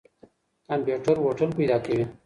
[0.67, 2.05] کمپيوټر هوټل پيدا کوي.